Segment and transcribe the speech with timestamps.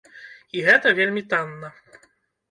[0.59, 1.69] І гэта вельмі танна.